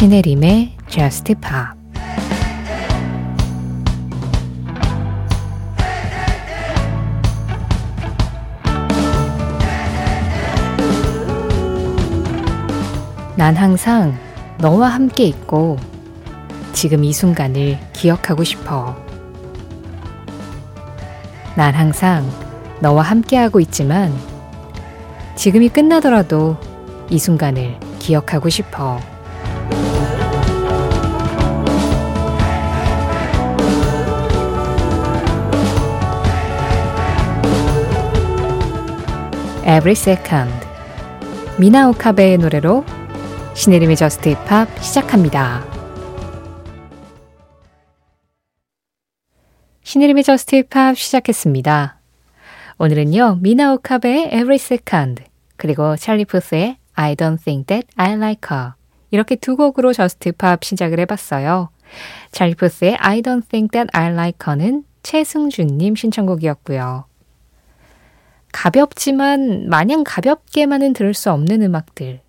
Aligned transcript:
신혜림의 0.00 0.78
Just 0.88 1.34
Pop 1.34 1.78
난 13.36 13.54
항상 13.54 14.16
너와 14.56 14.88
함께 14.88 15.24
있고 15.24 15.76
지금 16.72 17.04
이 17.04 17.12
순간을 17.12 17.78
기억하고 17.92 18.42
싶어. 18.42 18.96
난 21.54 21.74
항상 21.74 22.26
너와 22.80 23.02
함께하고 23.02 23.60
있지만 23.60 24.14
지금이 25.36 25.68
끝나더라도 25.68 26.56
이 27.10 27.18
순간을 27.18 27.78
기억하고 27.98 28.48
싶어. 28.48 28.98
Every 39.62 39.92
Second 39.92 40.52
미나 41.58 41.88
오카베의 41.90 42.38
노래로 42.38 42.84
신혜림의 43.54 43.96
Just 43.96 44.30
Pop 44.30 44.68
시작합니다. 44.82 45.64
신혜림의 49.82 50.24
Just 50.24 50.56
Pop 50.56 50.96
시작했습니다. 50.96 52.00
오늘은요, 52.78 53.38
미나 53.42 53.74
오카베의 53.74 54.26
Every 54.28 54.54
Second, 54.54 55.24
그리고 55.56 55.96
찰리 55.96 56.24
푸스의 56.24 56.78
I 56.94 57.14
Don't 57.14 57.42
Think 57.44 57.66
That 57.66 57.88
I 57.96 58.12
Like 58.14 58.48
Her. 58.50 58.79
이렇게 59.10 59.36
두 59.36 59.56
곡으로 59.56 59.92
Just 59.92 60.30
Pop 60.30 60.64
시작을 60.64 61.00
해봤어요. 61.00 61.70
찰리 62.32 62.54
푸스의 62.54 62.96
I 62.98 63.22
Don't 63.22 63.48
Think 63.48 63.70
That 63.72 63.90
I 63.92 64.12
Like 64.12 64.38
Her는 64.46 64.84
최승준님 65.02 65.96
신청곡이었고요. 65.96 67.04
가볍지만 68.52 69.68
마냥 69.68 70.04
가볍게만은 70.04 70.92
들을 70.92 71.14
수 71.14 71.30
없는 71.30 71.62
음악들. 71.62 72.20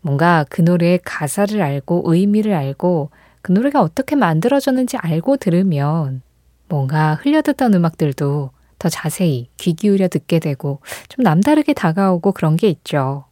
뭔가 0.00 0.44
그 0.48 0.60
노래의 0.60 1.00
가사를 1.04 1.60
알고 1.60 2.02
의미를 2.06 2.54
알고 2.54 3.10
그 3.42 3.52
노래가 3.52 3.80
어떻게 3.80 4.16
만들어졌는지 4.16 4.96
알고 4.96 5.36
들으면 5.36 6.22
뭔가 6.68 7.14
흘려듣던 7.14 7.74
음악들도 7.74 8.50
더 8.78 8.88
자세히 8.88 9.48
귀 9.56 9.74
기울여 9.74 10.08
듣게 10.08 10.38
되고 10.38 10.80
좀 11.08 11.22
남다르게 11.22 11.72
다가오고 11.72 12.32
그런 12.32 12.56
게 12.56 12.68
있죠. 12.68 13.24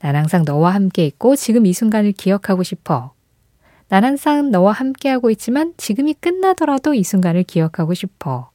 난 0.00 0.16
항상 0.16 0.44
너와 0.44 0.70
함께 0.74 1.06
있고 1.06 1.36
지금 1.36 1.66
이 1.66 1.72
순간을 1.72 2.12
기억하고 2.12 2.62
싶어. 2.62 3.12
난 3.88 4.04
항상 4.04 4.50
너와 4.50 4.72
함께하고 4.72 5.30
있지만 5.30 5.74
지금이 5.76 6.14
끝나더라도 6.14 6.94
이 6.94 7.02
순간을 7.04 7.44
기억하고 7.44 7.94
싶어. 7.94 8.50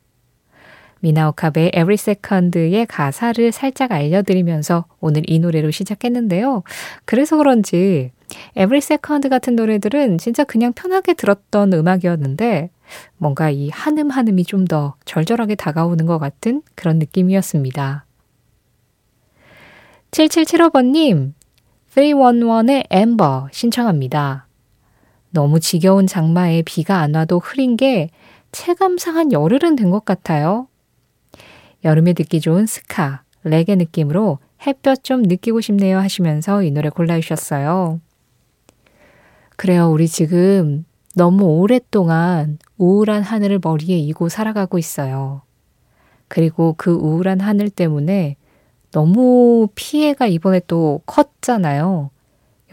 미나오카베의 0.99 1.69
Every 1.69 1.95
Second의 1.95 2.85
가사를 2.85 3.51
살짝 3.51 3.91
알려드리면서 3.91 4.85
오늘 4.99 5.23
이 5.27 5.39
노래로 5.39 5.71
시작했는데요. 5.71 6.63
그래서 7.05 7.37
그런지 7.37 8.11
Every 8.55 8.77
Second 8.77 9.27
같은 9.29 9.55
노래들은 9.55 10.19
진짜 10.19 10.43
그냥 10.43 10.73
편하게 10.73 11.13
들었던 11.15 11.73
음악이었는데 11.73 12.69
뭔가 13.17 13.49
이 13.49 13.69
한음 13.69 14.09
한음이 14.11 14.43
좀 14.43 14.65
더 14.65 14.95
절절하게 15.05 15.55
다가오는 15.55 16.05
것 16.05 16.19
같은 16.19 16.61
그런 16.75 16.99
느낌이었습니다. 16.99 18.05
7775번님, 20.11 21.33
311의 21.95 22.85
엠버 22.89 23.47
신청합니다. 23.53 24.45
너무 25.29 25.61
지겨운 25.61 26.05
장마에 26.05 26.63
비가 26.63 26.99
안 26.99 27.15
와도 27.15 27.39
흐린 27.39 27.77
게 27.77 28.09
체감상한 28.51 29.31
열흘은 29.31 29.77
된 29.77 29.89
것 29.89 30.03
같아요. 30.03 30.67
여름에 31.85 32.11
듣기 32.11 32.41
좋은 32.41 32.65
스카, 32.65 33.23
레게 33.45 33.75
느낌으로 33.75 34.39
햇볕 34.67 35.05
좀 35.05 35.21
느끼고 35.21 35.61
싶네요 35.61 35.97
하시면서 35.99 36.61
이 36.63 36.71
노래 36.71 36.89
골라주셨어요. 36.89 38.01
그래요. 39.55 39.89
우리 39.89 40.09
지금 40.09 40.83
너무 41.15 41.45
오랫동안 41.45 42.57
우울한 42.77 43.23
하늘을 43.23 43.61
머리에 43.63 43.97
이고 43.97 44.27
살아가고 44.27 44.77
있어요. 44.77 45.43
그리고 46.27 46.75
그 46.77 46.91
우울한 46.91 47.39
하늘 47.39 47.69
때문에 47.69 48.35
너무 48.91 49.67
피해가 49.75 50.27
이번에 50.27 50.61
또 50.67 51.01
컸잖아요. 51.05 52.09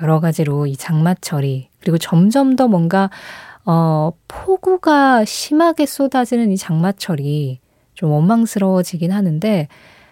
여러 0.03 0.21
가지로 0.21 0.67
이 0.67 0.77
장마철이 0.77 1.69
그리고 1.81 1.99
점점 1.99 2.57
더 2.57 2.69
뭔가 2.69 3.11
어 3.65 4.13
폭우가 4.29 5.25
심하게 5.25 5.87
쏟아지는 5.87 6.51
이 6.53 6.57
장마철이 6.57 7.61
좀 7.95 8.11
원망스러워지긴 8.11 9.13
하는데 9.13 9.69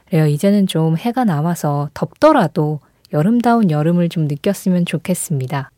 그래요. 0.06 0.26
이제는 0.26 0.66
좀 0.66 0.96
해가 0.96 1.24
나와서 1.24 1.88
덥더라도 1.94 2.80
여름다운 3.12 3.70
여름을 3.70 4.08
좀 4.08 4.26
느꼈으면 4.26 4.84
좋겠습니다. 4.84 5.70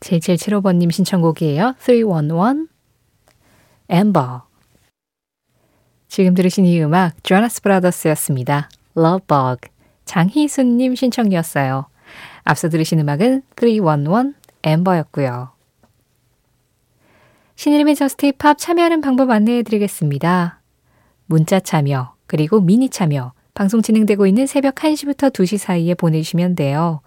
7775번님 0.00 0.90
신청곡이에요. 0.90 1.74
311 1.78 2.68
Amber 3.92 4.40
지금 6.08 6.34
들으신 6.34 6.64
이 6.64 6.82
음악 6.82 7.22
조나스 7.22 7.62
브라더스였습니다. 7.62 8.68
Love 8.96 9.26
Bug 9.26 9.68
장희순님 10.04 10.94
신청이었어요. 10.94 11.86
앞서 12.44 12.68
들으신 12.68 12.98
음악은 13.00 13.42
311 13.56 14.34
Amber였고요. 14.66 15.50
신의림의 17.54 17.94
저스트 17.94 18.32
팝 18.38 18.56
참여하는 18.58 19.00
방법 19.00 19.30
안내해 19.30 19.62
드리겠습니다. 19.62 20.60
문자 21.26 21.60
참여 21.60 22.14
그리고 22.26 22.60
미니 22.60 22.88
참여 22.88 23.32
방송 23.54 23.82
진행되고 23.82 24.26
있는 24.26 24.46
새벽 24.46 24.76
1시부터 24.76 25.32
2시 25.32 25.58
사이에 25.58 25.94
보내주시면 25.94 26.54
돼요. 26.56 27.02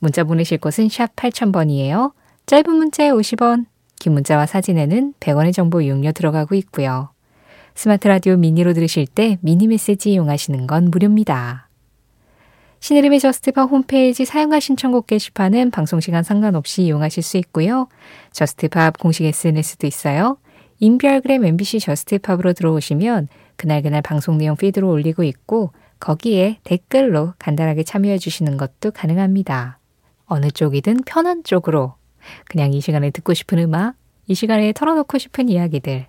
문자 0.00 0.24
보내실 0.24 0.58
곳은 0.58 0.88
샵 0.88 1.14
8000번이에요. 1.14 2.12
짧은 2.46 2.74
문자에 2.74 3.10
50원, 3.10 3.66
긴 4.00 4.14
문자와 4.14 4.46
사진에는 4.46 5.14
100원의 5.20 5.54
정보 5.54 5.80
이용료 5.80 6.12
들어가고 6.12 6.56
있고요. 6.56 7.10
스마트 7.74 8.06
라디오 8.06 8.36
미니로 8.36 8.74
들으실 8.74 9.06
때 9.06 9.38
미니 9.40 9.66
메시지 9.66 10.12
이용하시는 10.12 10.66
건 10.66 10.90
무료입니다. 10.90 11.68
신혜림의 12.80 13.20
Just 13.20 13.49
Pop 13.49 13.70
홈페이지 13.70 14.24
사연과 14.24 14.60
신청곡 14.60 15.06
게시판은 15.06 15.70
방송시간 15.70 16.22
상관없이 16.22 16.82
이용하실 16.82 17.22
수 17.22 17.36
있고요. 17.38 17.88
Just 18.32 18.70
Pop 18.70 18.98
공식 18.98 19.24
SNS도 19.24 19.86
있어요. 19.86 20.38
인별그램 20.80 21.44
MBC 21.44 21.78
Just 21.78 22.05
Pop으로 22.05 22.52
들어오시면 22.54 23.28
그날그날 23.56 24.02
방송 24.02 24.36
내용 24.36 24.56
피드로 24.56 24.90
올리고 24.90 25.22
있고 25.22 25.72
거기에 26.00 26.58
댓글로 26.64 27.34
간단하게 27.38 27.84
참여해 27.84 28.18
주시는 28.18 28.56
것도 28.56 28.90
가능합니다. 28.90 29.78
어느 30.26 30.50
쪽이든 30.50 31.02
편한 31.06 31.44
쪽으로 31.44 31.94
그냥 32.46 32.72
이 32.72 32.80
시간에 32.80 33.10
듣고 33.10 33.32
싶은 33.32 33.58
음악, 33.60 33.94
이 34.26 34.34
시간에 34.34 34.72
털어놓고 34.72 35.18
싶은 35.18 35.48
이야기들, 35.48 36.06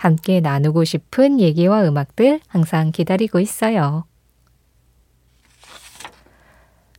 함께 0.00 0.40
나누고 0.40 0.84
싶은 0.84 1.40
얘기와 1.40 1.86
음악들 1.86 2.40
항상 2.48 2.90
기다리고 2.90 3.38
있어요. 3.38 4.06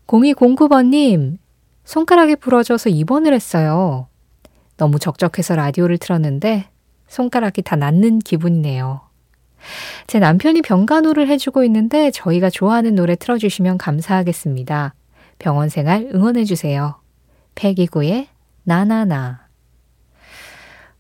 0209번님, 0.06 1.40
손가락이 1.84 2.35
부러져서 2.35 2.91
입원을 2.91 3.34
했어요. 3.34 4.07
너무 4.78 5.00
적적해서 5.00 5.56
라디오를 5.56 5.97
틀었는데 5.97 6.69
손가락이 7.07 7.63
다 7.63 7.75
낫는 7.75 8.19
기분이네요. 8.19 9.01
제 10.06 10.19
남편이 10.19 10.61
병간호를 10.61 11.28
해주고 11.28 11.63
있는데 11.63 12.11
저희가 12.11 12.52
좋아하는 12.52 12.93
노래 12.93 13.16
틀어주시면 13.16 13.79
감사하겠습니다. 13.79 14.93
병원 15.40 15.70
생활 15.70 16.08
응원해주세요. 16.14 17.02
패기구의 17.55 18.28
나나나. 18.64 19.47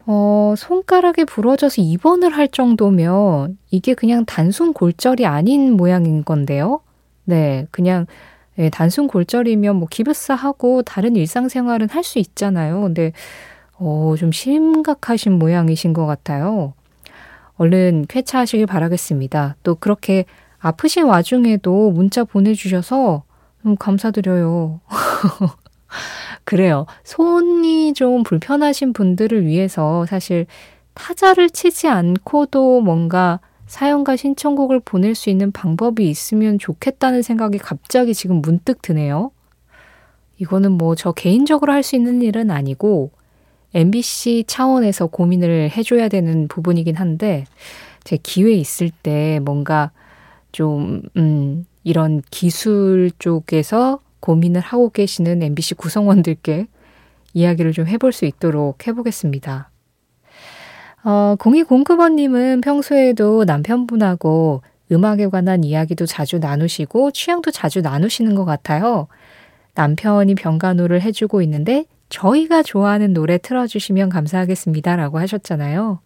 어, 0.05 0.55
손가락이 0.57 1.25
부러져서 1.25 1.81
입원을 1.81 2.35
할 2.35 2.47
정도면 2.47 3.57
이게 3.69 3.93
그냥 3.93 4.25
단순 4.25 4.73
골절이 4.73 5.25
아닌 5.25 5.73
모양인 5.77 6.23
건데요. 6.25 6.81
네, 7.23 7.67
그냥 7.71 8.07
예, 8.57 8.69
단순 8.69 9.07
골절이면 9.07 9.75
뭐 9.77 9.87
기부스하고 9.89 10.81
다른 10.83 11.15
일상생활은 11.15 11.89
할 11.89 12.03
수 12.03 12.19
있잖아요. 12.19 12.81
근데 12.81 13.13
어, 13.77 14.15
좀 14.17 14.31
심각하신 14.31 15.33
모양이신 15.39 15.93
것 15.93 16.05
같아요. 16.05 16.73
얼른 17.57 18.05
쾌차하시길 18.09 18.65
바라겠습니다. 18.65 19.55
또 19.63 19.75
그렇게 19.75 20.25
아프신 20.59 21.05
와중에도 21.05 21.91
문자 21.91 22.23
보내주셔서 22.23 23.23
음, 23.65 23.75
감사드려요. 23.77 24.81
그래요. 26.51 26.85
손이 27.05 27.93
좀 27.93 28.23
불편하신 28.23 28.91
분들을 28.91 29.45
위해서 29.45 30.05
사실 30.05 30.47
타자를 30.95 31.49
치지 31.49 31.87
않고도 31.87 32.81
뭔가 32.81 33.39
사연과 33.67 34.17
신청곡을 34.17 34.81
보낼 34.81 35.15
수 35.15 35.29
있는 35.29 35.53
방법이 35.53 36.09
있으면 36.09 36.59
좋겠다는 36.59 37.21
생각이 37.21 37.57
갑자기 37.57 38.13
지금 38.13 38.41
문득 38.41 38.81
드네요. 38.81 39.31
이거는 40.39 40.73
뭐 40.73 40.95
저 40.95 41.13
개인적으로 41.13 41.71
할 41.71 41.83
수 41.83 41.95
있는 41.95 42.21
일은 42.21 42.51
아니고 42.51 43.11
MBC 43.73 44.43
차원에서 44.45 45.07
고민을 45.07 45.69
해줘야 45.69 46.09
되는 46.09 46.49
부분이긴 46.49 46.97
한데 46.97 47.45
제 48.03 48.17
기회 48.21 48.51
있을 48.51 48.91
때 49.03 49.39
뭔가 49.41 49.91
좀, 50.51 51.01
음, 51.15 51.65
이런 51.85 52.21
기술 52.29 53.09
쪽에서 53.19 53.99
고민을 54.21 54.61
하고 54.61 54.89
계시는 54.89 55.43
MBC 55.43 55.75
구성원들께 55.75 56.67
이야기를 57.33 57.73
좀 57.73 57.87
해볼 57.87 58.13
수 58.13 58.25
있도록 58.25 58.87
해보겠습니다. 58.87 59.69
어, 61.03 61.35
0209번님은 61.39 62.63
평소에도 62.63 63.43
남편분하고 63.43 64.61
음악에 64.91 65.27
관한 65.27 65.63
이야기도 65.63 66.05
자주 66.05 66.39
나누시고 66.39 67.11
취향도 67.11 67.51
자주 67.51 67.81
나누시는 67.81 68.35
것 68.35 68.45
같아요. 68.45 69.07
남편이 69.73 70.35
병간호를 70.35 71.01
해주고 71.01 71.41
있는데 71.43 71.85
저희가 72.09 72.61
좋아하는 72.61 73.13
노래 73.13 73.37
틀어주시면 73.37 74.09
감사하겠습니다. 74.09 74.97
라고 74.97 75.17
하셨잖아요. 75.19 75.99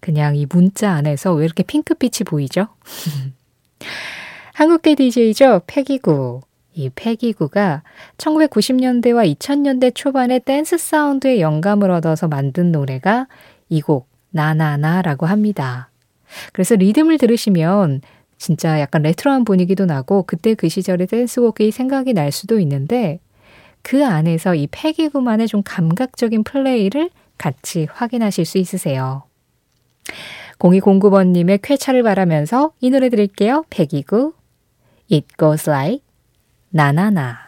그냥 0.00 0.36
이 0.36 0.46
문자 0.48 0.92
안에서 0.92 1.32
왜 1.32 1.46
이렇게 1.46 1.62
핑크빛이 1.62 2.24
보이죠? 2.26 2.68
한국계 4.52 4.94
DJ죠. 4.94 5.62
패기구. 5.66 6.42
이 6.76 6.90
패기구가 6.94 7.82
1990년대와 8.18 9.34
2000년대 9.36 9.94
초반의 9.94 10.40
댄스 10.40 10.76
사운드의 10.78 11.40
영감을 11.40 11.90
얻어서 11.90 12.28
만든 12.28 12.70
노래가 12.70 13.26
이 13.70 13.80
곡 13.80 14.08
나나나라고 14.30 15.24
합니다. 15.26 15.90
그래서 16.52 16.74
리듬을 16.76 17.16
들으시면 17.18 18.02
진짜 18.36 18.78
약간 18.80 19.02
레트로한 19.02 19.44
분위기도 19.44 19.86
나고 19.86 20.24
그때 20.24 20.54
그 20.54 20.68
시절의 20.68 21.06
댄스곡이 21.06 21.70
생각이 21.70 22.12
날 22.12 22.30
수도 22.30 22.60
있는데 22.60 23.20
그 23.80 24.04
안에서 24.04 24.54
이 24.54 24.68
패기구만의 24.70 25.48
좀 25.48 25.62
감각적인 25.64 26.44
플레이를 26.44 27.08
같이 27.38 27.86
확인하실 27.90 28.44
수 28.44 28.58
있으세요. 28.58 29.22
0209번님의 30.58 31.60
쾌차를 31.62 32.02
바라면서 32.02 32.72
이 32.80 32.90
노래 32.90 33.08
드릴게요. 33.08 33.64
패기구 33.70 34.34
It 35.10 35.26
Goes 35.38 35.70
Like 35.70 36.05
나나나. 36.70 37.46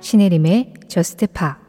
신혜림의 0.00 0.74
저스트 0.88 1.26
파 1.26 1.65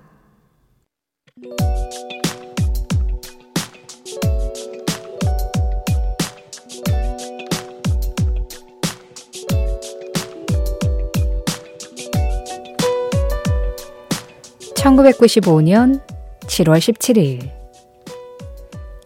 1995년 14.78 16.02
7월 16.42 16.78
17일 16.78 17.50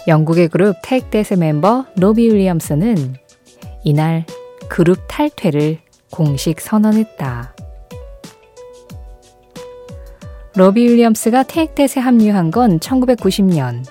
영국의 0.08 0.50
그룹 0.50 0.76
택댓의 0.84 1.38
멤버 1.38 1.86
로비 1.96 2.28
윌리엄스는 2.28 3.16
이날 3.84 4.26
그룹 4.68 5.00
탈퇴를 5.08 5.80
공식 6.12 6.60
선언했다. 6.60 7.56
로비 10.56 10.82
윌리엄스가 10.82 11.44
테이크댓에 11.44 12.02
합류한 12.02 12.52
건 12.52 12.80
1990년 12.80 13.86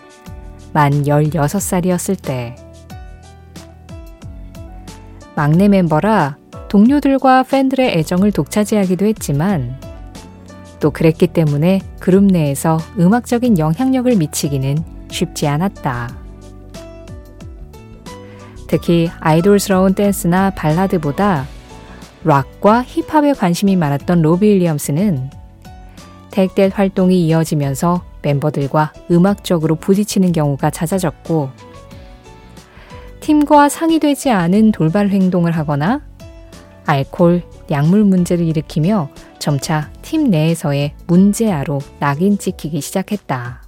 만 0.73 0.93
16살이었을 0.93 2.21
때 2.23 2.55
막내 5.35 5.69
멤버라 5.69 6.37
동료들과 6.69 7.45
팬들의 7.45 7.99
애정을 7.99 8.33
독차지하기도 8.33 9.07
했지만 9.07 9.90
또 10.81 10.91
그랬기 10.91 11.29
때문에 11.29 11.81
그룹 12.01 12.25
내에서 12.25 12.79
음악적인 12.99 13.59
영향력을 13.59 14.17
미치기는 14.17 14.79
쉽지 15.11 15.47
않았다. 15.47 16.17
특히 18.67 19.11
아이돌스러운 19.21 19.95
댄스나 19.95 20.51
발라드보다 20.51 21.47
락과 22.25 22.85
힙합에 22.85 23.33
관심이 23.33 23.77
많았던 23.77 24.23
로비 24.23 24.47
윌리엄스는 24.47 25.31
택댓 26.31 26.69
활동이 26.79 27.27
이어지면서 27.27 28.03
멤버들과 28.23 28.93
음악적으로 29.11 29.75
부딪히는 29.77 30.33
경우가 30.33 30.71
잦아졌고 30.71 31.51
팀과 33.21 33.69
상의되지 33.69 34.31
않은 34.31 34.73
돌발 34.73 35.09
행동을 35.09 35.53
하거나 35.53 36.03
알코올, 36.87 37.43
약물 37.71 38.05
문제를 38.05 38.47
일으키며 38.47 39.09
점차 39.41 39.91
팀 40.03 40.31
내에서의 40.31 40.95
문제아로 41.09 41.81
낙인 41.99 42.39
찍히기 42.39 42.81
시작했다. 42.81 43.63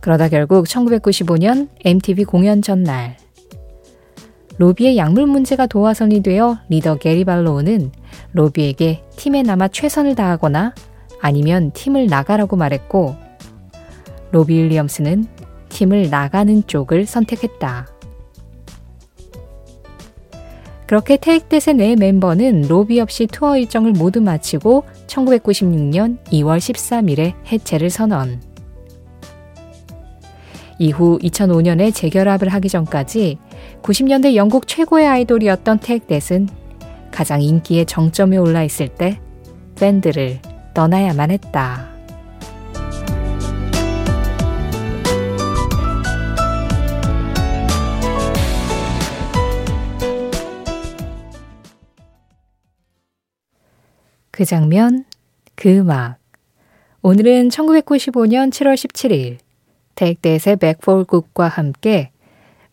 그러다 0.00 0.28
결국 0.28 0.66
1995년 0.66 1.68
MTV 1.84 2.24
공연 2.24 2.62
전날 2.62 3.16
로비의 4.58 4.96
약물 4.96 5.26
문제가 5.26 5.66
도화선이 5.66 6.22
되어 6.22 6.58
리더 6.68 6.96
게리 6.96 7.24
발로우는 7.24 7.90
로비에게 8.32 9.02
팀에 9.16 9.42
남아 9.42 9.68
최선을 9.68 10.14
다하거나 10.14 10.74
아니면 11.20 11.72
팀을 11.72 12.06
나가라고 12.06 12.56
말했고 12.56 13.16
로비 14.30 14.54
윌리엄스는 14.54 15.26
팀을 15.70 16.10
나가는 16.10 16.66
쪽을 16.66 17.06
선택했다. 17.06 17.93
그렇게 20.86 21.16
테이크댓의 21.16 21.74
네 21.76 21.96
멤버는 21.96 22.62
로비 22.68 23.00
없이 23.00 23.26
투어 23.26 23.56
일정을 23.56 23.92
모두 23.92 24.20
마치고 24.20 24.84
1996년 25.06 26.18
2월 26.26 26.58
13일에 26.58 27.34
해체를 27.50 27.90
선언. 27.90 28.40
이후 30.78 31.18
2005년에 31.22 31.94
재결합을 31.94 32.48
하기 32.48 32.68
전까지 32.68 33.38
90년대 33.82 34.34
영국 34.34 34.66
최고의 34.66 35.06
아이돌이었던 35.06 35.78
테이크댓은 35.80 36.48
가장 37.10 37.40
인기의 37.40 37.86
정점에 37.86 38.36
올라 38.36 38.64
있을 38.64 38.88
때 38.88 39.20
밴드를 39.76 40.40
떠나야만 40.74 41.30
했다. 41.30 41.93
그 54.34 54.44
장면, 54.44 55.04
그 55.54 55.68
음악. 55.68 56.16
오늘은 57.02 57.50
1995년 57.50 58.50
7월 58.50 58.74
17일 58.74 59.38
테이크댓의 59.94 60.56
백폴국과 60.56 61.46
함께 61.46 62.10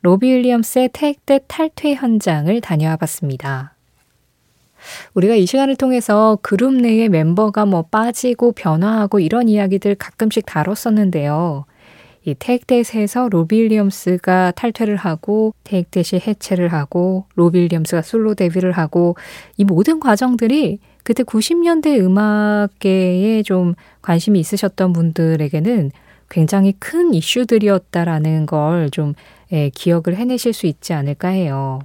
로비 0.02 0.28
윌리엄스의 0.28 0.90
테이크댓 0.92 1.44
탈퇴 1.48 1.94
현장을 1.94 2.60
다녀와 2.62 2.96
봤습니다. 2.96 3.76
우리가 5.14 5.36
이 5.36 5.46
시간을 5.46 5.76
통해서 5.76 6.40
그룹 6.42 6.74
내의 6.74 7.10
멤버가 7.10 7.68
뭐 7.68 7.84
빠지고 7.84 8.54
변화하고 8.54 9.20
이런 9.20 9.48
이야기들 9.48 9.94
가끔씩 9.94 10.48
다뤘었는데요. 10.48 11.66
이 12.24 12.36
테이크댓에서 12.38 13.30
로비 13.30 13.62
윌리엄스가 13.62 14.52
탈퇴를 14.56 14.96
하고 14.96 15.54
테이크댓이 15.64 16.22
해체를 16.26 16.68
하고 16.70 17.26
로비 17.36 17.60
윌리엄스가 17.60 18.04
솔로 18.04 18.36
데뷔를 18.36 18.74
하고 18.74 19.16
이 19.58 19.64
모든 19.64 20.00
과정들이 20.00 20.80
그때 21.04 21.24
90년대 21.24 22.00
음악계에 22.00 23.42
좀 23.44 23.74
관심이 24.02 24.40
있으셨던 24.40 24.94
분들에게는 24.94 25.92
굉장히 26.30 26.74
큰 26.80 27.14
이슈들이었다라는 27.14 28.46
걸좀 28.46 29.16
예, 29.52 29.70
기억을 29.70 30.16
해내실 30.16 30.54
수 30.54 30.66
있지 30.66 30.94
않을까 30.94 31.30
해요. 31.30 31.80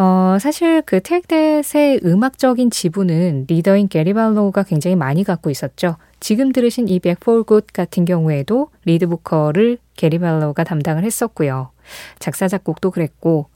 어, 0.00 0.38
사실 0.40 0.80
그 0.82 1.00
Take 1.00 1.41
That의 1.41 2.02
음악적인 2.04 2.70
지분은 2.70 3.46
리더인 3.48 3.88
게리 3.88 4.14
발로우가 4.14 4.62
굉장히 4.62 4.94
많이 4.94 5.24
갖고 5.24 5.50
있었죠. 5.50 5.96
지금 6.20 6.52
들으신 6.52 6.86
이 6.86 7.00
Back 7.00 7.24
for 7.24 7.42
Good 7.42 7.66
같은 7.72 8.04
경우에도 8.04 8.68
리드 8.84 9.08
보컬을 9.08 9.78
게리 9.96 10.20
발로우가 10.20 10.62
담당을 10.62 11.02
했었고요. 11.02 11.70
작사 12.20 12.46
작곡도 12.46 12.92
그랬고 12.92 13.46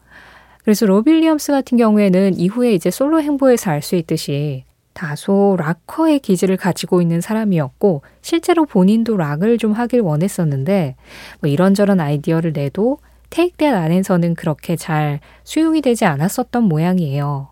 그래서 0.65 0.85
로빌리엄스 0.85 1.53
같은 1.53 1.79
경우에는 1.79 2.37
이후에 2.37 2.73
이제 2.75 2.91
솔로 2.91 3.23
행보에서 3.23 3.71
알 3.71 3.81
수 3.81 3.95
있듯이 3.95 4.65
다소 4.95 5.57
락커의 5.61 6.19
기질을 6.19 6.57
가지고 6.57 7.01
있는 7.01 7.21
사람이었고 7.21 8.03
실제로 8.21 8.67
본인도 8.67 9.17
락을 9.17 9.59
좀 9.59 9.71
하길 9.73 10.01
원했었는데 10.01 10.97
뭐 11.41 11.49
이런저런 11.49 12.01
아이디어를 12.01 12.53
내도 12.53 12.99
테이크댓 13.33 13.73
안에서는 13.73 14.35
그렇게 14.35 14.77
잘 14.77 15.19
수용이 15.43 15.81
되지 15.81 16.05
않았었던 16.05 16.65
모양이에요. 16.65 17.49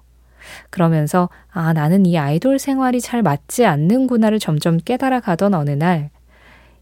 그러면서 0.68 1.30
아, 1.50 1.72
나는 1.72 2.04
이 2.04 2.18
아이돌 2.18 2.58
생활이 2.58 3.00
잘 3.00 3.22
맞지 3.22 3.64
않는구나를 3.64 4.38
점점 4.38 4.76
깨달아 4.76 5.20
가던 5.20 5.54
어느 5.54 5.70
날, 5.70 6.10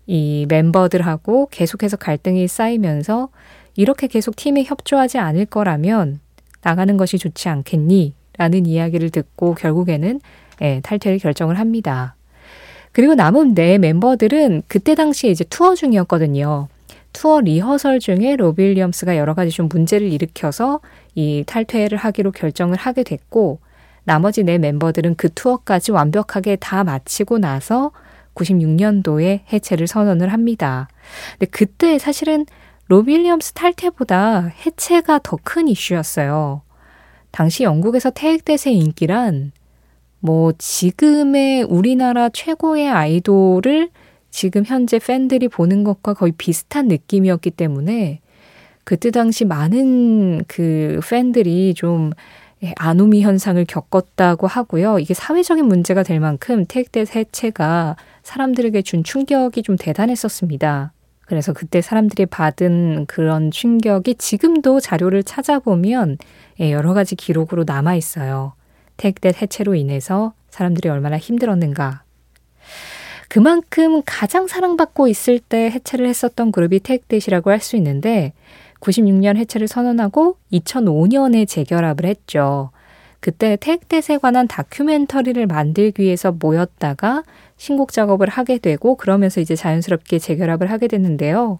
이 0.06 0.46
멤버들하고 0.48 1.46
계속해서 1.50 1.96
갈등이 1.96 2.48
쌓이면서 2.48 3.28
이렇게 3.76 4.08
계속 4.08 4.34
팀에 4.34 4.64
협조하지 4.64 5.18
않을 5.18 5.46
거라면 5.46 6.18
나가는 6.62 6.96
것이 6.96 7.18
좋지 7.18 7.48
않겠니? 7.48 8.14
라는 8.36 8.66
이야기를 8.66 9.10
듣고 9.10 9.54
결국에는 9.54 10.20
예, 10.62 10.80
탈퇴를 10.82 11.18
결정을 11.18 11.58
합니다. 11.58 12.16
그리고 12.90 13.14
남은 13.14 13.54
네 13.54 13.78
멤버들은 13.78 14.62
그때 14.66 14.96
당시에 14.96 15.30
이제 15.30 15.44
투어 15.44 15.76
중이었거든요. 15.76 16.68
투어 17.12 17.40
리허설 17.40 17.98
중에 18.00 18.36
로비 18.36 18.62
윌리엄스가 18.62 19.16
여러 19.16 19.34
가지 19.34 19.50
좀 19.50 19.68
문제를 19.68 20.12
일으켜서 20.12 20.80
이 21.14 21.44
탈퇴를 21.46 21.98
하기로 21.98 22.32
결정을 22.32 22.76
하게 22.76 23.02
됐고 23.02 23.60
나머지 24.04 24.42
네 24.44 24.58
멤버들은 24.58 25.16
그 25.16 25.28
투어까지 25.32 25.92
완벽하게 25.92 26.56
다 26.56 26.84
마치고 26.84 27.38
나서 27.38 27.90
96년도에 28.34 29.40
해체를 29.52 29.86
선언을 29.86 30.32
합니다. 30.32 30.88
근데 31.32 31.46
그때 31.50 31.98
사실은 31.98 32.46
로비 32.86 33.12
윌리엄스 33.12 33.52
탈퇴보다 33.52 34.52
해체가 34.64 35.20
더 35.22 35.36
큰 35.42 35.68
이슈였어요. 35.68 36.62
당시 37.30 37.64
영국에서 37.64 38.10
태극대세 38.10 38.70
인기란 38.72 39.52
뭐 40.20 40.52
지금의 40.56 41.64
우리나라 41.64 42.28
최고의 42.30 42.88
아이돌을 42.88 43.90
지금 44.30 44.64
현재 44.64 44.98
팬들이 44.98 45.48
보는 45.48 45.84
것과 45.84 46.14
거의 46.14 46.32
비슷한 46.32 46.88
느낌이었기 46.88 47.50
때문에 47.50 48.20
그때 48.84 49.10
당시 49.10 49.44
많은 49.44 50.44
그 50.46 51.00
팬들이 51.08 51.74
좀 51.74 52.12
아노미 52.76 53.22
현상을 53.22 53.62
겪었다고 53.66 54.46
하고요. 54.46 54.98
이게 54.98 55.14
사회적인 55.14 55.64
문제가 55.66 56.02
될 56.02 56.20
만큼 56.20 56.64
택대 56.66 57.04
해체가 57.14 57.96
사람들에게 58.22 58.82
준 58.82 59.04
충격이 59.04 59.62
좀 59.62 59.76
대단했었습니다. 59.76 60.92
그래서 61.26 61.52
그때 61.52 61.82
사람들이 61.82 62.26
받은 62.26 63.04
그런 63.06 63.50
충격이 63.50 64.14
지금도 64.14 64.80
자료를 64.80 65.22
찾아보면 65.22 66.16
예, 66.60 66.72
여러 66.72 66.94
가지 66.94 67.14
기록으로 67.14 67.64
남아 67.66 67.94
있어요. 67.96 68.54
택대 68.96 69.28
해체로 69.28 69.74
인해서 69.74 70.32
사람들이 70.48 70.88
얼마나 70.88 71.18
힘들었는가. 71.18 72.02
그만큼 73.28 74.02
가장 74.06 74.46
사랑받고 74.46 75.06
있을 75.08 75.38
때 75.38 75.70
해체를 75.70 76.06
했었던 76.06 76.50
그룹이 76.50 76.80
택댓이라고 76.80 77.50
할 77.50 77.60
수 77.60 77.76
있는데 77.76 78.32
96년 78.80 79.36
해체를 79.36 79.68
선언하고 79.68 80.36
2005년에 80.52 81.46
재결합을 81.46 82.06
했죠. 82.06 82.70
그때 83.20 83.56
택댓에 83.56 84.18
관한 84.18 84.46
다큐멘터리를 84.46 85.44
만들기 85.46 86.02
위해서 86.02 86.32
모였다가 86.32 87.24
신곡 87.56 87.92
작업을 87.92 88.28
하게 88.28 88.58
되고 88.58 88.94
그러면서 88.94 89.40
이제 89.40 89.56
자연스럽게 89.56 90.20
재결합을 90.20 90.70
하게 90.70 90.86
됐는데요. 90.86 91.58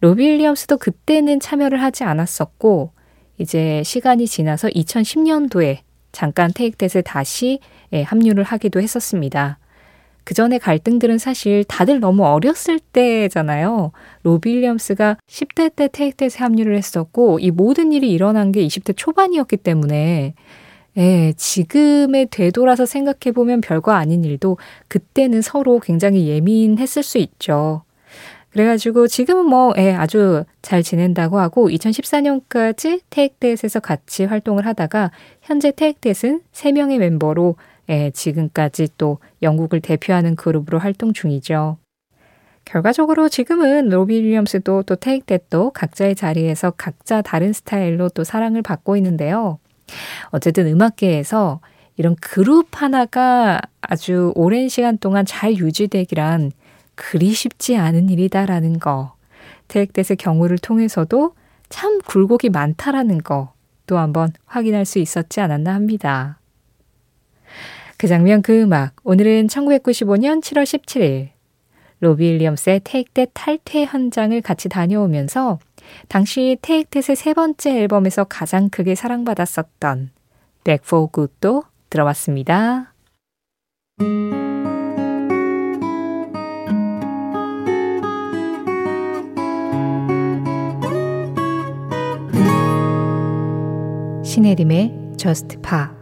로비 0.00 0.26
윌리엄스도 0.26 0.78
그때는 0.78 1.40
참여를 1.40 1.82
하지 1.82 2.04
않았었고 2.04 2.92
이제 3.36 3.82
시간이 3.84 4.26
지나서 4.26 4.68
2010년도에 4.68 5.80
잠깐 6.12 6.50
테이크댓에 6.54 7.02
다시 7.02 7.60
예, 7.92 8.02
합류를 8.02 8.42
하기도 8.44 8.80
했었습니다. 8.80 9.58
그 10.28 10.34
전에 10.34 10.58
갈등들은 10.58 11.16
사실 11.16 11.64
다들 11.64 12.00
너무 12.00 12.22
어렸을 12.22 12.78
때잖아요. 12.80 13.92
로비 14.24 14.56
윌리엄스가 14.56 15.16
10대 15.26 15.74
때 15.74 15.88
테이크댓에 15.90 16.44
합류를 16.44 16.76
했었고 16.76 17.38
이 17.38 17.50
모든 17.50 17.92
일이 17.92 18.12
일어난 18.12 18.52
게 18.52 18.60
20대 18.66 18.92
초반이었기 18.94 19.56
때문에 19.56 20.34
예, 20.98 21.32
지금에 21.34 22.26
되돌아서 22.26 22.84
생각해 22.84 23.32
보면 23.34 23.62
별거 23.62 23.92
아닌 23.92 24.22
일도 24.22 24.58
그때는 24.88 25.40
서로 25.40 25.80
굉장히 25.80 26.28
예민했을 26.28 27.02
수 27.02 27.16
있죠. 27.16 27.84
그래가지고 28.50 29.06
지금은 29.06 29.46
뭐 29.46 29.72
예, 29.78 29.94
아주 29.94 30.44
잘 30.60 30.82
지낸다고 30.82 31.38
하고 31.38 31.70
2014년까지 31.70 33.00
테이크댓에서 33.08 33.80
같이 33.80 34.26
활동을 34.26 34.66
하다가 34.66 35.10
현재 35.40 35.72
테이크댓은 35.72 36.42
3명의 36.52 36.98
멤버로 36.98 37.56
예, 37.88 38.10
지금까지 38.10 38.88
또 38.98 39.18
영국을 39.42 39.80
대표하는 39.80 40.36
그룹으로 40.36 40.78
활동 40.78 41.12
중이죠. 41.12 41.78
결과적으로 42.64 43.28
지금은 43.28 43.88
로비 43.88 44.14
윌리엄스도 44.14 44.82
또 44.82 44.96
테이크 44.96 45.24
댓도 45.24 45.70
각자의 45.70 46.14
자리에서 46.14 46.72
각자 46.72 47.22
다른 47.22 47.52
스타일로 47.52 48.10
또 48.10 48.24
사랑을 48.24 48.60
받고 48.60 48.96
있는데요. 48.98 49.58
어쨌든 50.30 50.66
음악계에서 50.66 51.60
이런 51.96 52.14
그룹 52.20 52.68
하나가 52.72 53.60
아주 53.80 54.32
오랜 54.36 54.68
시간 54.68 54.98
동안 54.98 55.24
잘 55.24 55.56
유지되기란 55.56 56.52
그리 56.94 57.32
쉽지 57.32 57.76
않은 57.76 58.10
일이다라는 58.10 58.78
거. 58.80 59.14
테이크댓의 59.68 60.16
경우를 60.18 60.58
통해서도 60.58 61.34
참 61.70 62.00
굴곡이 62.02 62.50
많다라는 62.50 63.22
거 63.22 63.58
또 63.88 63.98
한번 63.98 64.32
확인할 64.44 64.84
수 64.84 65.00
있었지 65.00 65.40
않았나 65.40 65.74
합니다. 65.74 66.37
그 67.98 68.06
장면 68.06 68.42
그 68.42 68.62
음악. 68.62 68.94
오늘은 69.02 69.48
1995년 69.48 70.40
7월 70.40 70.62
17일 70.62 71.30
로비 71.98 72.24
윌리엄스의 72.24 72.82
테이크댓 72.84 73.30
탈퇴 73.34 73.86
현장을 73.86 74.40
같이 74.40 74.68
다녀오면서 74.68 75.58
당시 76.06 76.56
테이크댓의 76.62 77.16
세 77.16 77.34
번째 77.34 77.76
앨범에서 77.76 78.22
가장 78.22 78.68
크게 78.68 78.94
사랑받았었던 78.94 80.10
for 80.64 81.08
Good도 81.12 81.64
들어봤습니다. 81.90 82.94
신혜림의 94.22 95.16
Just 95.16 95.56
Pa 95.62 95.97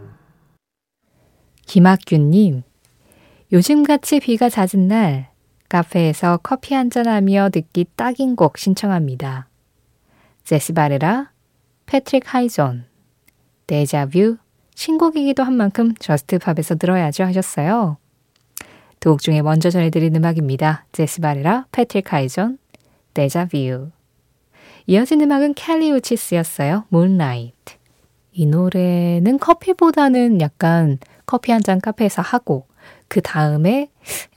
김학균님 1.67 2.63
요즘같이 3.51 4.19
비가 4.19 4.49
잦은 4.49 4.87
날 4.87 5.29
카페에서 5.69 6.37
커피 6.41 6.73
한잔하며 6.73 7.49
듣기 7.49 7.85
딱인 7.95 8.35
곡 8.35 8.57
신청합니다. 8.57 9.47
제시 10.43 10.71
바레라, 10.71 11.31
패트릭 11.85 12.33
하이존, 12.33 12.85
데자뷰, 13.67 14.37
신곡이기도 14.75 15.43
한 15.43 15.53
만큼 15.53 15.93
Just 15.99 16.39
Pop에서 16.39 16.75
들어야죠 16.75 17.25
하셨어요. 17.25 17.97
두 18.99 19.11
곡 19.11 19.21
중에 19.21 19.41
먼저 19.41 19.69
전해드린 19.69 20.15
음악입니다. 20.15 20.85
제시 20.93 21.19
바레라, 21.21 21.67
패트릭 21.71 22.13
하이존, 22.13 22.57
데자뷰. 23.13 23.91
이어진 24.87 25.21
음악은 25.21 25.53
캘리 25.55 25.91
우치스였어요. 25.91 26.85
Moonlight. 26.93 27.75
이 28.31 28.45
노래는 28.45 29.37
커피보다는 29.39 30.39
약간 30.39 30.97
커피 31.27 31.51
한 31.51 31.61
잔 31.61 31.79
카페에서 31.79 32.21
하고 32.23 32.65
그 33.07 33.21
다음에 33.21 33.89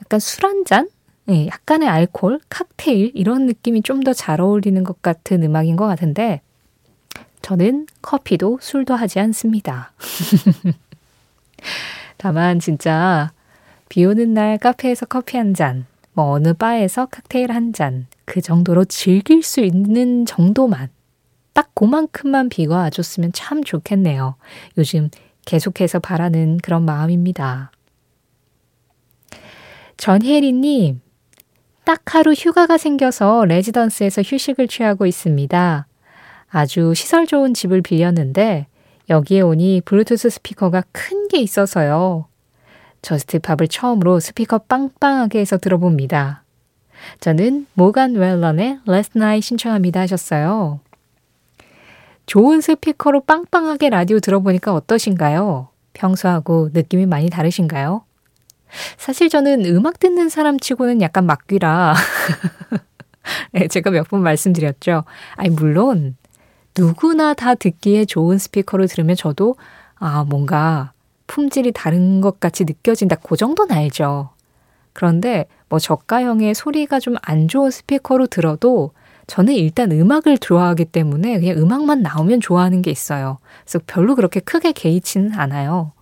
약간 0.02 0.20
술 0.20 0.44
한 0.44 0.64
잔? 0.66 0.88
네, 1.26 1.46
약간의 1.46 1.88
알콜, 1.88 2.40
칵테일 2.50 3.12
이런 3.14 3.46
느낌이 3.46 3.82
좀 3.82 4.00
더 4.02 4.12
잘 4.12 4.40
어울리는 4.40 4.82
것 4.84 5.00
같은 5.02 5.42
음악인 5.42 5.76
것 5.76 5.86
같은데 5.86 6.42
저는 7.42 7.86
커피도 8.02 8.58
술도 8.60 8.94
하지 8.94 9.20
않습니다. 9.20 9.92
다만 12.16 12.58
진짜 12.60 13.32
비 13.88 14.04
오는 14.04 14.34
날 14.34 14.58
카페에서 14.58 15.06
커피 15.06 15.36
한 15.36 15.54
잔, 15.54 15.86
뭐 16.12 16.30
어느 16.32 16.52
바에서 16.52 17.06
칵테일 17.06 17.52
한 17.52 17.72
잔, 17.72 18.06
그 18.24 18.40
정도로 18.40 18.84
즐길 18.84 19.42
수 19.42 19.60
있는 19.60 20.26
정도만 20.26 20.88
딱 21.52 21.70
그만큼만 21.74 22.48
비가 22.48 22.76
와줬으면 22.76 23.32
참 23.32 23.64
좋겠네요. 23.64 24.36
요즘 24.78 25.10
계속해서 25.44 25.98
바라는 26.00 26.58
그런 26.62 26.84
마음입니다. 26.84 27.70
전혜리님, 29.96 31.00
딱 31.84 32.02
하루 32.14 32.32
휴가가 32.32 32.78
생겨서 32.78 33.44
레지던스에서 33.44 34.22
휴식을 34.22 34.68
취하고 34.68 35.06
있습니다. 35.06 35.86
아주 36.48 36.94
시설 36.94 37.26
좋은 37.26 37.54
집을 37.54 37.82
빌렸는데 37.82 38.66
여기에 39.08 39.40
오니 39.42 39.82
블루투스 39.84 40.30
스피커가 40.30 40.82
큰 40.92 41.28
게 41.30 41.38
있어서요. 41.40 42.26
Just 43.02 43.38
Pop을 43.38 43.68
처음으로 43.68 44.18
스피커 44.18 44.58
빵빵하게 44.68 45.38
해서 45.38 45.58
들어봅니다. 45.58 46.42
저는 47.20 47.66
모간 47.74 48.14
웰런의 48.14 48.80
Last 48.88 49.12
Night 49.16 49.46
신청합니다 49.46 50.00
하셨어요. 50.00 50.80
좋은 52.30 52.60
스피커로 52.60 53.22
빵빵하게 53.22 53.90
라디오 53.90 54.20
들어보니까 54.20 54.72
어떠신가요? 54.72 55.66
평소하고 55.94 56.70
느낌이 56.72 57.06
많이 57.06 57.28
다르신가요? 57.28 58.04
사실 58.96 59.28
저는 59.28 59.64
음악 59.64 59.98
듣는 59.98 60.28
사람 60.28 60.56
치고는 60.60 61.02
약간 61.02 61.26
막귀라. 61.26 61.92
네, 63.50 63.66
제가 63.66 63.90
몇 63.90 64.06
번 64.08 64.22
말씀드렸죠. 64.22 65.02
아니, 65.34 65.50
물론 65.50 66.16
누구나 66.78 67.34
다 67.34 67.56
듣기에 67.56 68.04
좋은 68.04 68.38
스피커로 68.38 68.86
들으면 68.86 69.16
저도 69.16 69.56
아, 69.96 70.22
뭔가 70.22 70.92
품질이 71.26 71.72
다른 71.72 72.20
것 72.20 72.38
같이 72.38 72.64
느껴진다. 72.64 73.16
그 73.16 73.36
정도는 73.36 73.74
알죠. 73.74 74.30
그런데 74.92 75.46
뭐 75.68 75.80
저가형의 75.80 76.54
소리가 76.54 77.00
좀 77.00 77.16
안 77.22 77.48
좋은 77.48 77.72
스피커로 77.72 78.28
들어도 78.28 78.92
저는 79.30 79.54
일단 79.54 79.92
음악을 79.92 80.38
좋아하기 80.38 80.86
때문에 80.86 81.38
그냥 81.38 81.56
음악만 81.56 82.02
나오면 82.02 82.40
좋아하는 82.40 82.82
게 82.82 82.90
있어요. 82.90 83.38
그래서 83.62 83.78
별로 83.86 84.16
그렇게 84.16 84.40
크게 84.40 84.72
개의치는 84.72 85.34
않아요. 85.34 85.92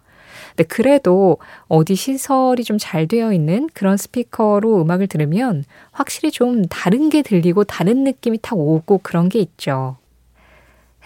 근데 0.56 0.64
그래도 0.64 1.37
어디 1.68 1.94
시설이 1.94 2.64
좀 2.64 2.78
잘 2.78 3.06
되어 3.06 3.35
있는 3.35 3.68
그런 3.75 3.99
스피커로 3.99 4.80
음악을 4.80 5.08
들으면 5.08 5.64
확실히 5.92 6.30
좀 6.30 6.64
다른 6.70 7.11
게 7.11 7.20
들리고 7.20 7.64
다른 7.64 8.02
느낌이 8.02 8.38
탁 8.40 8.58
오고 8.58 9.00
그런 9.02 9.28
게 9.28 9.40
있죠. 9.40 9.99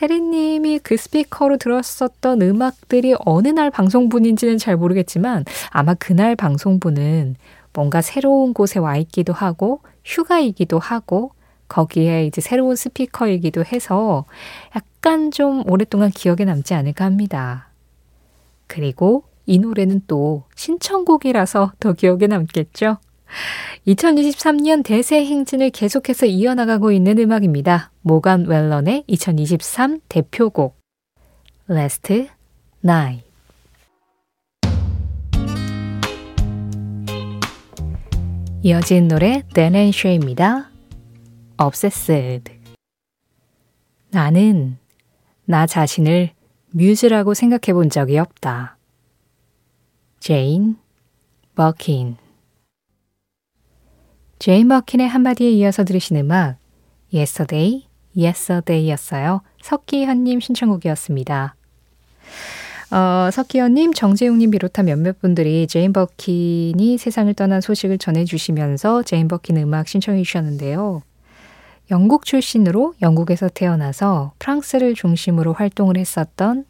혜리님이 0.01 0.79
그 0.79 0.97
스피커로 0.97 1.57
들었었던 1.57 2.41
음악들이 2.41 3.17
어느 3.25 3.49
날 3.49 3.73
방송분인지는 3.73 4.59
잘 4.59 4.77
모르겠지만 4.77 5.45
아마 5.71 5.95
그날 5.95 6.37
방송분은 6.37 7.35
뭔가 7.73 8.01
새로운 8.01 8.55
곳에 8.55 8.79
와 8.79 8.97
있기도 8.97 9.33
하고 9.33 9.81
휴가이기도 10.05 10.79
하고 10.79 11.33
거기에 11.73 12.27
이제 12.27 12.43
새로운 12.43 12.77
스피커이기도 12.77 13.65
해서 13.65 14.27
약간 14.77 15.31
좀 15.31 15.69
오랫동안 15.71 16.11
기억에 16.11 16.45
남지 16.45 16.75
않을까 16.75 17.07
합니다. 17.07 17.71
그리고 18.67 19.25
이 19.47 19.59
노래는 19.59 20.03
또 20.07 20.45
신청곡이라서 20.55 21.73
더 21.81 21.93
기억에 21.95 22.27
남겠죠? 22.27 22.99
2023년 23.87 24.85
대세 24.85 25.25
행진을 25.25 25.71
계속해서 25.71 26.27
이어나가고 26.27 26.93
있는 26.93 27.19
음악입니다. 27.19 27.91
모간 28.03 28.45
웰런의 28.45 29.05
2023 29.07 30.01
대표곡 30.09 30.79
Last 31.71 32.29
Night 32.85 33.25
이어진 38.63 39.09
노래 39.09 39.43
댄 39.55 39.81
앤 39.81 40.00
셰이입니다. 40.00 40.72
Obsessed 41.63 42.53
나는 44.11 44.79
나 45.45 45.67
자신을 45.67 46.31
뮤즈라고 46.71 47.35
생각해 47.35 47.73
본 47.73 47.89
적이 47.89 48.19
없다. 48.19 48.77
제인 50.19 50.77
버킨 51.55 52.17
제인 54.39 54.69
버킨의 54.69 55.09
한마디에 55.09 55.51
이어서 55.51 55.85
들으신 55.85 56.17
음악 56.17 56.57
Yesterday, 57.15 57.87
Yes 58.17 58.39
a 58.39 58.46
Day였어요. 58.46 59.43
석기현님 59.63 60.41
신청곡이었습니다. 60.41 61.55
어, 62.91 63.31
석기현님, 63.31 63.95
정재용님 63.95 64.51
비롯한 64.51 64.87
몇몇 64.87 65.19
분들이 65.21 65.67
제인 65.67 65.93
버킨이 65.93 66.99
세상을 66.99 67.33
떠난 67.35 67.61
소식을 67.61 67.99
전해주시면서 67.99 69.03
제인 69.05 69.29
버킨 69.29 69.57
음악 69.59 69.89
신청해 69.89 70.23
주셨는데요. 70.23 71.03
영국 71.93 72.25
출신으로 72.25 72.95
영국에서 73.03 73.51
태어나서 73.51 74.33
프랑스를 74.39 74.95
중심으로 74.95 75.53
활동을 75.53 75.99
했었던 75.99 76.65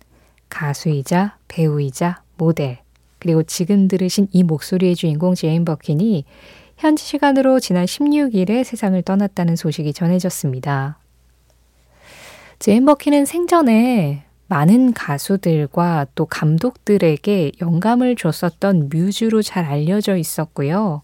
가수이자 0.49 1.37
배우이자 1.47 2.23
모델, 2.37 2.81
그리고 3.21 3.45
지금 3.45 3.87
들으신 3.87 4.27
이 4.33 4.43
목소리의 4.43 4.97
주인공 4.97 5.37
제인 5.37 5.65
버킨이 5.65 6.25
현지 6.77 7.05
시간으로 7.05 7.61
지난 7.61 7.85
16일에 7.85 8.65
세상을 8.65 9.01
떠났다는 9.03 9.55
소식이 9.55 9.93
전해졌습니다. 9.93 10.99
제인 12.59 12.85
버킨은 12.85 13.25
생전에 13.25 14.25
많은 14.49 14.93
가수들과 14.93 16.09
또 16.17 16.27
감독들에게 16.27 17.53
영감을 17.61 18.17
줬었던 18.17 18.89
뮤즈로 18.93 19.41
잘 19.41 19.67
알려져 19.67 20.17
있었고요. 20.17 21.03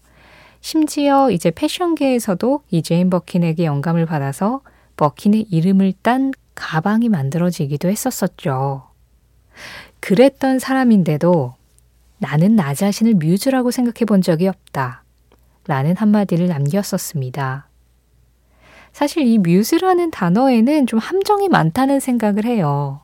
심지어 0.61 1.31
이제 1.31 1.51
패션계에서도 1.51 2.63
이 2.71 2.81
제인 2.81 3.09
버킨에게 3.09 3.65
영감을 3.65 4.05
받아서 4.05 4.61
버킨의 4.97 5.47
이름을 5.49 5.93
딴 6.01 6.31
가방이 6.55 7.09
만들어지기도 7.09 7.87
했었었죠. 7.89 8.83
그랬던 10.01 10.59
사람인데도 10.59 11.53
나는 12.17 12.55
나 12.55 12.73
자신을 12.73 13.15
뮤즈라고 13.15 13.71
생각해 13.71 14.05
본 14.05 14.21
적이 14.21 14.47
없다. 14.47 15.03
라는 15.67 15.95
한마디를 15.95 16.47
남겼었습니다. 16.47 17.67
사실 18.91 19.25
이 19.27 19.37
뮤즈라는 19.37 20.11
단어에는 20.11 20.87
좀 20.87 20.99
함정이 20.99 21.47
많다는 21.47 21.99
생각을 21.99 22.43
해요. 22.45 23.01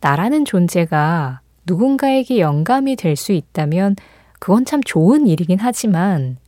나라는 0.00 0.44
존재가 0.44 1.40
누군가에게 1.66 2.38
영감이 2.38 2.96
될 2.96 3.16
수 3.16 3.32
있다면 3.32 3.96
그건 4.38 4.64
참 4.64 4.82
좋은 4.82 5.26
일이긴 5.26 5.58
하지만 5.60 6.38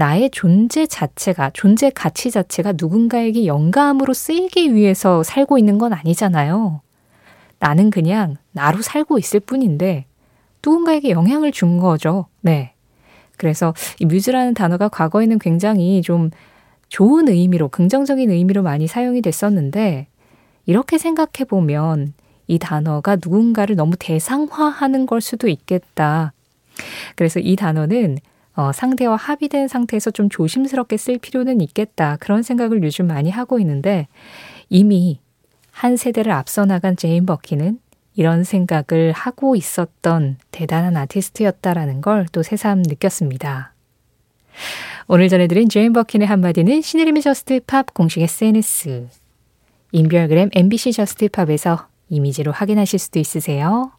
나의 0.00 0.30
존재 0.30 0.86
자체가, 0.86 1.50
존재 1.52 1.90
가치 1.90 2.30
자체가 2.30 2.72
누군가에게 2.78 3.44
영감으로 3.44 4.14
쓰이기 4.14 4.74
위해서 4.74 5.22
살고 5.22 5.58
있는 5.58 5.76
건 5.76 5.92
아니잖아요. 5.92 6.80
나는 7.58 7.90
그냥 7.90 8.36
나로 8.52 8.80
살고 8.80 9.18
있을 9.18 9.40
뿐인데 9.40 10.06
누군가에게 10.64 11.10
영향을 11.10 11.52
준 11.52 11.76
거죠. 11.76 12.28
네. 12.40 12.72
그래서 13.36 13.74
이 13.98 14.06
뮤즈라는 14.06 14.54
단어가 14.54 14.88
과거에는 14.88 15.38
굉장히 15.38 16.00
좀 16.00 16.30
좋은 16.88 17.28
의미로, 17.28 17.68
긍정적인 17.68 18.30
의미로 18.30 18.62
많이 18.62 18.86
사용이 18.86 19.20
됐었는데, 19.20 20.06
이렇게 20.64 20.96
생각해 20.96 21.44
보면 21.46 22.14
이 22.46 22.58
단어가 22.58 23.16
누군가를 23.16 23.76
너무 23.76 23.96
대상화하는 23.98 25.04
걸 25.04 25.20
수도 25.20 25.46
있겠다. 25.48 26.32
그래서 27.16 27.38
이 27.38 27.54
단어는 27.54 28.16
어, 28.54 28.72
상대와 28.72 29.16
합의된 29.16 29.68
상태에서 29.68 30.10
좀 30.10 30.28
조심스럽게 30.28 30.96
쓸 30.96 31.18
필요는 31.18 31.60
있겠다. 31.60 32.16
그런 32.20 32.42
생각을 32.42 32.82
요즘 32.82 33.06
많이 33.06 33.30
하고 33.30 33.58
있는데, 33.60 34.08
이미 34.68 35.20
한 35.70 35.96
세대를 35.96 36.32
앞서 36.32 36.64
나간 36.64 36.96
제인 36.96 37.26
버킨은 37.26 37.78
이런 38.14 38.44
생각을 38.44 39.12
하고 39.12 39.56
있었던 39.56 40.36
대단한 40.50 40.96
아티스트였다라는 40.96 42.00
걸 42.00 42.26
또 42.32 42.42
새삼 42.42 42.82
느꼈습니다. 42.82 43.72
오늘 45.08 45.28
전해드린 45.28 45.68
제인 45.68 45.92
버킨의 45.92 46.26
한마디는 46.26 46.82
신혜림의 46.82 47.22
Just 47.22 47.63
Pop 47.63 47.94
공식 47.94 48.20
SNS, 48.20 49.08
인별그램 49.92 50.50
MBC 50.52 50.92
Just 50.92 51.27
Pop에서 51.27 51.88
이미지로 52.08 52.52
확인하실 52.52 52.98
수도 52.98 53.18
있으세요. 53.18 53.92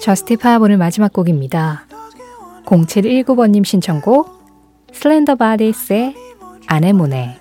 Just 0.00 0.35
Pop 0.35 0.62
오늘 0.62 0.78
마지막 0.78 1.12
곡입니다. 1.12 1.84
0719번님 2.64 3.66
신청곡 3.66 4.30
슬렌더 4.92 5.36
바디스의 5.36 6.14
아네모네 6.66 7.38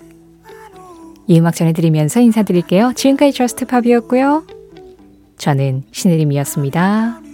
이 1.28 1.40
음악 1.40 1.56
전해드리면서 1.56 2.20
인사드릴게요. 2.20 2.92
지금까지 2.96 3.32
Just 3.32 3.58
Pop이었고요. 3.58 4.44
저는 5.38 5.84
신혜림이었습니다. 5.92 7.29